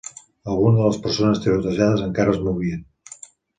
[0.53, 2.83] Algunes de les persones tirotejades encara es movien.